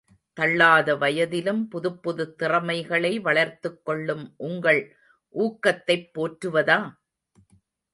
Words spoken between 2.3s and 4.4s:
திறமைகளை வளர்த்துக் கொள்ளும்